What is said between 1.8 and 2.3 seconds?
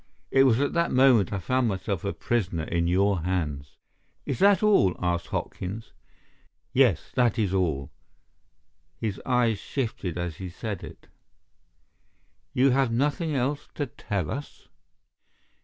a